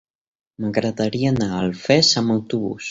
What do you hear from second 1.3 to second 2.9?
anar a Alfés amb autobús.